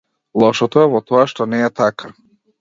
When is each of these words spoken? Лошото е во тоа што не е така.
Лошото 0.43 0.81
е 0.83 0.87
во 0.93 1.01
тоа 1.11 1.27
што 1.35 1.47
не 1.53 1.61
е 1.69 1.71
така. 1.83 2.11